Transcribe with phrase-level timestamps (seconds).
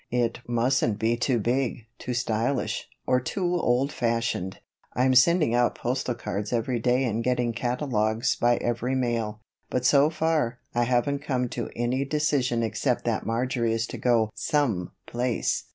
[0.09, 4.57] It mustn't be too big, too stylish, or too old fashioned.
[4.95, 10.09] I'm sending out postal cards every day and getting catalogues by every mail; but so
[10.09, 15.65] far, I haven't come to any decision except that Marjory is to go some place."